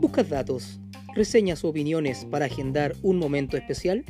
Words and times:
¿Buscas 0.00 0.28
datos, 0.30 0.80
reseñas 1.14 1.64
o 1.64 1.68
opiniones 1.68 2.24
para 2.30 2.46
agendar 2.46 2.94
un 3.02 3.18
momento 3.18 3.56
especial? 3.56 4.04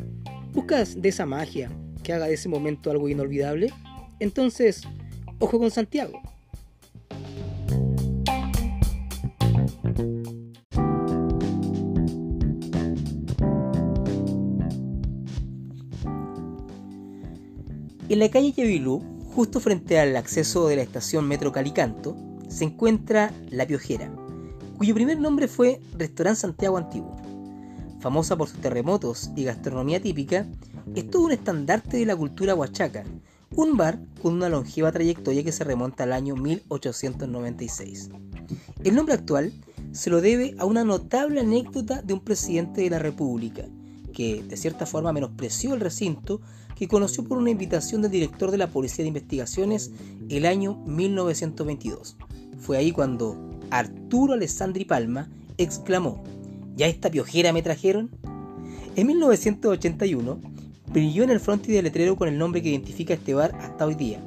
¿Buscas 0.52 1.00
de 1.00 1.08
esa 1.08 1.26
magia 1.26 1.70
que 2.02 2.12
haga 2.12 2.26
de 2.26 2.34
ese 2.34 2.48
momento 2.48 2.90
algo 2.90 3.08
inolvidable? 3.08 3.72
Entonces, 4.20 4.82
ojo 5.38 5.58
con 5.58 5.70
Santiago. 5.70 6.20
En 18.08 18.20
la 18.20 18.28
calle 18.28 18.52
Yabilú, 18.52 19.15
justo 19.36 19.60
frente 19.60 20.00
al 20.00 20.16
acceso 20.16 20.66
de 20.66 20.76
la 20.76 20.82
estación 20.82 21.28
Metro 21.28 21.52
Calicanto, 21.52 22.16
se 22.48 22.64
encuentra 22.64 23.34
La 23.50 23.66
Piojera, 23.66 24.10
cuyo 24.78 24.94
primer 24.94 25.20
nombre 25.20 25.46
fue 25.46 25.78
Restaurant 25.98 26.38
Santiago 26.38 26.78
Antiguo. 26.78 27.14
Famosa 28.00 28.34
por 28.34 28.48
sus 28.48 28.62
terremotos 28.62 29.32
y 29.36 29.44
gastronomía 29.44 30.00
típica, 30.00 30.46
es 30.94 31.10
todo 31.10 31.26
un 31.26 31.32
estandarte 31.32 31.98
de 31.98 32.06
la 32.06 32.16
cultura 32.16 32.54
huachaca, 32.54 33.04
un 33.54 33.76
bar 33.76 33.98
con 34.22 34.32
una 34.32 34.48
longeva 34.48 34.90
trayectoria 34.90 35.44
que 35.44 35.52
se 35.52 35.64
remonta 35.64 36.04
al 36.04 36.14
año 36.14 36.34
1896. 36.34 38.08
El 38.84 38.94
nombre 38.94 39.16
actual 39.16 39.52
se 39.92 40.08
lo 40.08 40.22
debe 40.22 40.54
a 40.56 40.64
una 40.64 40.82
notable 40.82 41.40
anécdota 41.40 42.00
de 42.00 42.14
un 42.14 42.20
presidente 42.20 42.80
de 42.80 42.88
la 42.88 43.00
República, 43.00 43.66
que 44.16 44.42
de 44.42 44.56
cierta 44.56 44.86
forma 44.86 45.12
menospreció 45.12 45.74
el 45.74 45.80
recinto 45.80 46.40
que 46.74 46.88
conoció 46.88 47.22
por 47.22 47.36
una 47.36 47.50
invitación 47.50 48.00
del 48.00 48.10
director 48.10 48.50
de 48.50 48.56
la 48.56 48.68
Policía 48.70 49.02
de 49.02 49.08
Investigaciones 49.08 49.90
el 50.30 50.46
año 50.46 50.76
1922. 50.86 52.16
Fue 52.58 52.78
ahí 52.78 52.92
cuando 52.92 53.36
Arturo 53.70 54.32
Alessandri 54.32 54.86
Palma 54.86 55.28
exclamó, 55.58 56.24
¿ya 56.76 56.86
esta 56.86 57.10
piojera 57.10 57.52
me 57.52 57.60
trajeron? 57.60 58.10
En 58.96 59.06
1981 59.06 60.40
brilló 60.90 61.22
en 61.22 61.30
el 61.30 61.40
frontis 61.40 61.74
del 61.74 61.84
letrero 61.84 62.16
con 62.16 62.28
el 62.28 62.38
nombre 62.38 62.62
que 62.62 62.70
identifica 62.70 63.12
este 63.12 63.34
bar 63.34 63.54
hasta 63.60 63.84
hoy 63.84 63.96
día, 63.96 64.24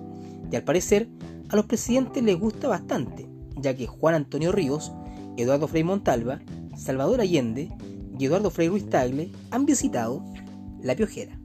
y 0.52 0.56
al 0.56 0.64
parecer 0.64 1.10
a 1.50 1.56
los 1.56 1.66
presidentes 1.66 2.22
les 2.22 2.40
gusta 2.40 2.68
bastante, 2.68 3.28
ya 3.56 3.76
que 3.76 3.88
Juan 3.88 4.14
Antonio 4.14 4.52
Ríos, 4.52 4.92
Eduardo 5.36 5.68
Frei 5.68 5.84
Montalva, 5.84 6.42
Salvador 6.78 7.22
Allende 7.22 7.72
y 8.20 8.26
Eduardo 8.26 8.52
Frei 8.52 8.68
Ruiz 8.68 8.88
Tagle 8.90 9.32
han 9.50 9.66
visitado 9.66 10.24
La 10.84 10.96
Piojera. 10.96 11.40